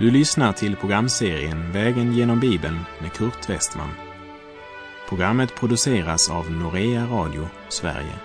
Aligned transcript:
Du 0.00 0.10
lyssnar 0.10 0.52
till 0.52 0.76
programserien 0.76 1.72
Vägen 1.72 2.12
genom 2.12 2.40
Bibeln 2.40 2.78
med 3.00 3.12
Kurt 3.12 3.48
Westman. 3.48 3.90
Programmet 5.08 5.54
produceras 5.54 6.30
av 6.30 6.50
Norea 6.50 7.06
Radio 7.06 7.48
Sverige. 7.68 8.18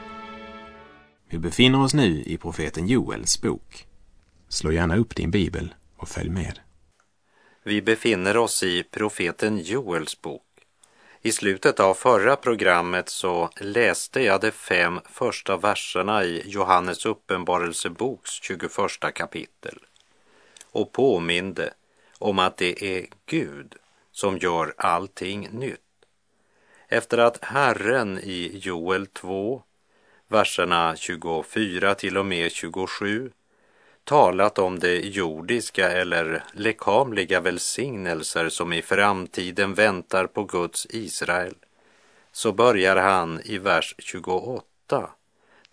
Vi 1.30 1.38
befinner 1.38 1.82
oss 1.82 1.94
nu 1.94 2.24
i 2.24 2.38
profeten 2.38 2.88
Joels 2.88 3.42
bok. 3.42 3.88
Slå 4.50 4.72
gärna 4.72 4.98
upp 4.98 5.16
din 5.16 5.32
bibel 5.32 5.74
och 5.98 6.10
följ 6.10 6.30
med. 6.30 6.60
Vi 7.64 7.82
befinner 7.82 8.38
oss 8.38 8.64
i 8.64 8.84
profeten 8.84 9.58
Joels 9.58 10.22
bok. 10.22 10.44
I 11.22 11.32
slutet 11.32 11.80
av 11.80 11.94
förra 11.94 12.36
programmet 12.36 13.10
så 13.10 13.50
läste 13.62 14.22
jag 14.22 14.42
de 14.42 14.52
fem 14.52 15.00
första 15.06 15.58
verserna 15.58 16.24
i 16.24 16.44
Johannes 16.46 17.06
uppenbarelseboks 17.06 18.32
21 18.32 18.72
kapitel 19.16 19.80
och 20.76 20.92
påminde 20.92 21.74
om 22.20 22.40
att 22.40 22.58
det 22.58 22.84
är 22.84 23.06
Gud 23.26 23.76
som 24.12 24.38
gör 24.38 24.74
allting 24.78 25.50
nytt. 25.52 25.80
Efter 26.88 27.18
att 27.18 27.44
Herren 27.46 28.20
i 28.20 28.58
Joel 28.58 29.08
2, 29.08 29.62
verserna 30.28 30.96
24 30.96 31.96
till 31.96 32.18
och 32.18 32.26
med 32.26 32.52
27 32.52 33.32
talat 34.04 34.60
om 34.60 34.80
de 34.80 35.00
jordiska 35.00 35.92
eller 35.92 36.44
lekamliga 36.54 37.40
välsignelser 37.40 38.50
som 38.50 38.74
i 38.74 38.82
framtiden 38.82 39.74
väntar 39.74 40.28
på 40.28 40.44
Guds 40.44 40.88
Israel, 40.90 41.56
så 42.32 42.52
börjar 42.52 42.96
han 42.96 43.42
i 43.46 43.58
vers 43.58 43.96
28 43.98 45.10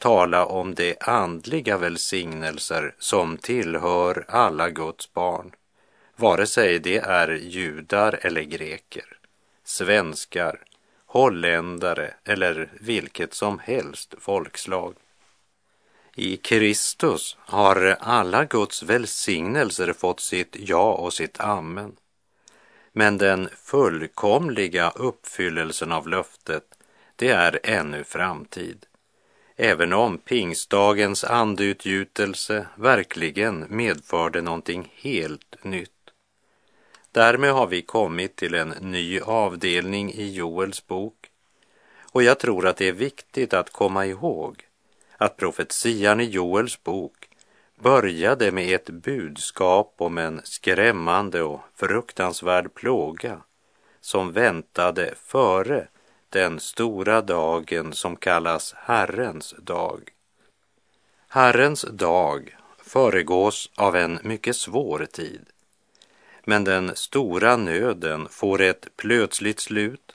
tala 0.03 0.47
om 0.47 0.75
de 0.75 0.97
andliga 1.01 1.79
välsignelser 1.79 2.95
som 2.99 3.37
tillhör 3.37 4.25
alla 4.29 4.71
Guds 4.71 5.13
barn, 5.13 5.53
vare 6.17 6.47
sig 6.47 6.79
det 6.79 6.99
är 6.99 7.29
judar 7.29 8.19
eller 8.23 8.43
greker, 8.43 9.05
svenskar, 9.65 10.61
holländare 11.07 12.15
eller 12.25 12.73
vilket 12.81 13.35
som 13.35 13.59
helst 13.59 14.15
folkslag. 14.19 14.95
I 16.15 16.37
Kristus 16.37 17.37
har 17.41 17.97
alla 18.01 18.45
Guds 18.45 18.83
välsignelser 18.83 19.93
fått 19.93 20.21
sitt 20.21 20.57
ja 20.59 20.93
och 20.93 21.13
sitt 21.13 21.41
amen. 21.41 21.97
Men 22.93 23.19
den 23.19 23.49
fullkomliga 23.65 24.91
uppfyllelsen 24.91 25.93
av 25.93 26.09
löftet, 26.09 26.65
det 27.17 27.29
är 27.29 27.61
ännu 27.63 28.05
framtid. 28.05 28.87
Även 29.65 29.93
om 29.93 30.19
pingstdagens 30.19 31.25
andeutgjutelse 31.25 32.67
verkligen 32.77 33.67
medförde 33.69 34.41
någonting 34.41 34.93
helt 34.97 35.65
nytt. 35.65 36.11
Därmed 37.13 37.53
har 37.53 37.67
vi 37.67 37.83
kommit 37.83 38.37
till 38.37 38.55
en 38.55 38.69
ny 38.69 39.21
avdelning 39.21 40.13
i 40.13 40.33
Joels 40.33 40.87
bok. 40.87 41.31
Och 42.13 42.23
jag 42.23 42.39
tror 42.39 42.67
att 42.67 42.77
det 42.77 42.89
är 42.89 42.93
viktigt 42.93 43.55
att 43.55 43.73
komma 43.73 44.07
ihåg 44.07 44.67
att 45.17 45.37
profetian 45.37 46.21
i 46.21 46.25
Joels 46.25 46.83
bok 46.83 47.29
började 47.81 48.53
med 48.53 48.75
ett 48.75 48.91
budskap 48.91 49.95
om 49.99 50.19
en 50.19 50.41
skrämmande 50.45 51.43
och 51.43 51.61
fruktansvärd 51.77 52.75
plåga 52.75 53.43
som 54.01 54.33
väntade 54.33 55.15
före 55.17 55.87
den 56.33 56.61
stora 56.61 57.21
dagen 57.21 57.93
som 57.93 58.17
kallas 58.17 58.75
Herrens 58.77 59.55
dag. 59.59 60.09
Herrens 61.29 61.83
dag 61.83 62.57
föregås 62.79 63.71
av 63.75 63.97
en 63.97 64.19
mycket 64.23 64.57
svår 64.57 65.07
tid. 65.13 65.47
Men 66.45 66.65
den 66.65 66.97
stora 66.97 67.57
nöden 67.57 68.29
får 68.29 68.61
ett 68.61 68.89
plötsligt 68.97 69.61
slut 69.61 70.13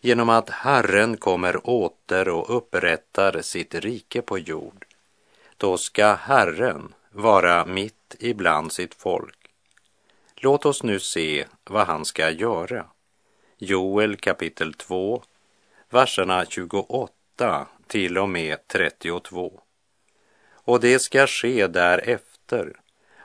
genom 0.00 0.28
att 0.28 0.50
Herren 0.50 1.16
kommer 1.16 1.68
åter 1.70 2.28
och 2.28 2.56
upprättar 2.56 3.42
sitt 3.42 3.74
rike 3.74 4.22
på 4.22 4.38
jord. 4.38 4.84
Då 5.56 5.76
ska 5.78 6.14
Herren 6.14 6.94
vara 7.10 7.66
mitt 7.66 8.16
ibland 8.18 8.72
sitt 8.72 8.94
folk. 8.94 9.50
Låt 10.36 10.66
oss 10.66 10.82
nu 10.82 11.00
se 11.00 11.46
vad 11.64 11.86
han 11.86 12.04
ska 12.04 12.30
göra. 12.30 12.86
Joel 13.58 14.16
kapitel 14.16 14.74
2, 14.74 15.22
verserna 15.90 16.44
28 16.46 17.66
till 17.86 18.18
och 18.18 18.28
med 18.28 18.68
32. 18.68 19.60
Och 20.52 20.80
det 20.80 20.98
ska 20.98 21.26
ske 21.26 21.66
därefter 21.66 22.72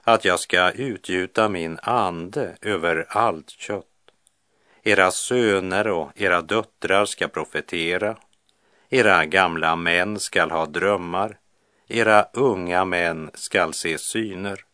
att 0.03 0.25
jag 0.25 0.39
ska 0.39 0.71
utgjuta 0.71 1.49
min 1.49 1.79
ande 1.81 2.55
över 2.61 3.05
allt 3.09 3.49
kött. 3.49 3.85
Era 4.83 5.11
söner 5.11 5.87
och 5.87 6.11
era 6.15 6.41
döttrar 6.41 7.05
ska 7.05 7.27
profetera. 7.27 8.17
Era 8.89 9.25
gamla 9.25 9.75
män 9.75 10.19
skall 10.19 10.51
ha 10.51 10.65
drömmar. 10.65 11.37
Era 11.87 12.25
unga 12.33 12.85
män 12.85 13.31
skall 13.33 13.73
se 13.73 13.97
syner. 13.97 14.65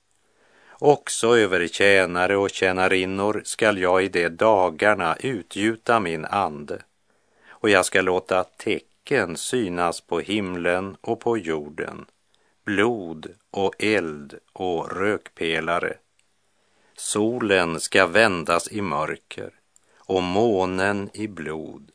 Också 0.72 1.38
över 1.38 1.68
tjänare 1.68 2.38
och 2.38 2.50
tjänarinnor 2.50 3.42
skall 3.46 3.78
jag 3.78 4.04
i 4.04 4.08
de 4.08 4.30
dagarna 4.30 5.16
utgjuta 5.20 6.00
min 6.00 6.26
ande 6.26 6.82
och 7.60 7.70
jag 7.70 7.86
ska 7.86 8.02
låta 8.02 8.44
tecken 8.44 9.38
synas 9.38 10.02
på 10.02 10.20
himlen 10.20 10.98
och 11.02 11.20
på 11.20 11.38
jorden, 11.38 12.06
blod 12.66 13.28
och 13.52 13.76
eld 13.80 14.40
och 14.54 14.92
rökpelare. 14.92 15.98
Solen 16.96 17.80
ska 17.80 18.06
vändas 18.06 18.72
i 18.72 18.82
mörker 18.82 19.52
och 19.98 20.24
månen 20.24 21.10
i 21.14 21.28
blod 21.28 21.92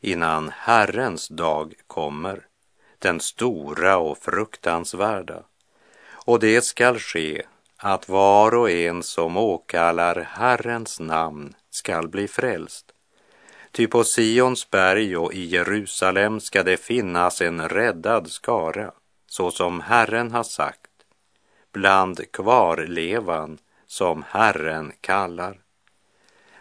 innan 0.00 0.48
Herrens 0.54 1.28
dag 1.28 1.74
kommer, 1.86 2.46
den 2.98 3.20
stora 3.20 3.96
och 3.96 4.18
fruktansvärda. 4.18 5.42
Och 6.10 6.40
det 6.40 6.64
skall 6.64 6.98
ske 6.98 7.42
att 7.76 8.08
var 8.08 8.54
och 8.54 8.70
en 8.70 9.02
som 9.02 9.36
åkallar 9.36 10.28
Herrens 10.30 11.00
namn 11.00 11.54
skall 11.70 12.08
bli 12.08 12.28
frälst. 12.28 12.92
Ty 13.76 13.86
på 13.86 14.04
Sions 14.04 14.70
berg 14.70 15.16
och 15.16 15.34
i 15.34 15.44
Jerusalem 15.44 16.40
ska 16.40 16.62
det 16.62 16.76
finnas 16.76 17.40
en 17.42 17.68
räddad 17.68 18.30
skara, 18.30 18.92
så 19.26 19.50
som 19.50 19.80
Herren 19.80 20.30
har 20.30 20.42
sagt, 20.42 20.90
bland 21.72 22.32
kvarlevan 22.32 23.58
som 23.86 24.24
Herren 24.28 24.92
kallar. 25.00 25.60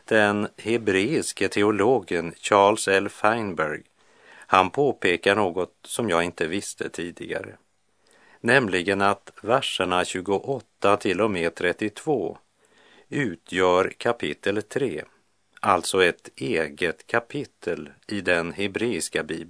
Den 0.06 0.48
hebreiske 0.58 1.48
teologen 1.48 2.34
Charles 2.38 2.88
L. 2.88 3.10
Feinberg, 3.10 3.84
han 4.30 4.70
påpekar 4.70 5.36
något 5.36 5.74
som 5.84 6.10
jag 6.10 6.24
inte 6.24 6.48
visste 6.48 6.90
tidigare, 6.90 7.56
nämligen 8.42 9.02
att 9.02 9.32
verserna 9.42 10.06
28 10.06 10.98
till 10.98 11.22
och 11.22 11.32
med 11.32 11.56
32 11.56 12.38
utgör 13.10 13.94
kapitel 13.98 14.62
3 14.62 15.04
alltså 15.66 16.04
ett 16.04 16.30
eget 16.36 17.08
kapitel 17.08 17.90
i 18.08 18.22
den 18.22 18.52
hebreiska 18.54 19.24
bibeln. 19.24 19.44